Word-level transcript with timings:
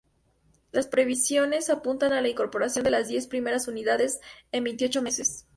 Las 0.71 0.87
previsiones 0.87 1.69
apuntan 1.69 2.11
a 2.11 2.21
la 2.23 2.27
incorporación 2.27 2.83
de 2.83 2.89
las 2.89 3.07
diez 3.07 3.27
primeras 3.27 3.67
unidades 3.67 4.19
en 4.51 4.63
veintiocho 4.63 5.03
meses. 5.03 5.45